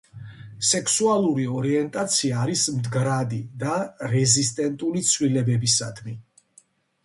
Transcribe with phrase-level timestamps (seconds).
[0.69, 3.77] სექსუალური ორიენტაცია არის მდგრადი და
[4.17, 6.19] რეზისტენტული ცვლილებებისადმი.